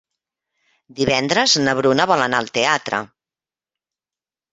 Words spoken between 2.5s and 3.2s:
teatre.